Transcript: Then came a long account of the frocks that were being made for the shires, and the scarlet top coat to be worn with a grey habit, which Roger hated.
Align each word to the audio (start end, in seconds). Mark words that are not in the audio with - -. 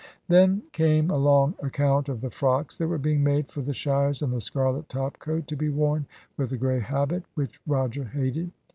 Then 0.27 0.63
came 0.71 1.11
a 1.11 1.15
long 1.17 1.53
account 1.59 2.09
of 2.09 2.21
the 2.21 2.31
frocks 2.31 2.75
that 2.79 2.87
were 2.87 2.97
being 2.97 3.23
made 3.23 3.49
for 3.49 3.61
the 3.61 3.71
shires, 3.71 4.23
and 4.23 4.33
the 4.33 4.41
scarlet 4.41 4.89
top 4.89 5.19
coat 5.19 5.45
to 5.45 5.55
be 5.55 5.69
worn 5.69 6.07
with 6.37 6.51
a 6.51 6.57
grey 6.57 6.79
habit, 6.79 7.23
which 7.35 7.61
Roger 7.67 8.05
hated. 8.05 8.49